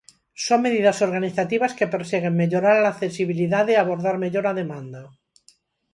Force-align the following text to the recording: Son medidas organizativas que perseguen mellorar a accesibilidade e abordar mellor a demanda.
Son 0.45 0.59
medidas 0.65 0.97
organizativas 1.07 1.75
que 1.77 1.91
perseguen 1.93 2.39
mellorar 2.41 2.77
a 2.79 2.89
accesibilidade 2.93 3.71
e 3.73 3.77
abordar 3.79 4.15
mellor 4.23 4.45
a 4.47 4.57
demanda. 4.61 5.01